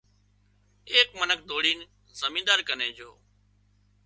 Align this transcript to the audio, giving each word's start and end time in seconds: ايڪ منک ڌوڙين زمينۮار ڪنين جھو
ايڪ 0.91 1.09
منک 1.19 1.39
ڌوڙين 1.49 1.79
زمينۮار 2.19 2.59
ڪنين 2.69 2.91
جھو 2.97 3.09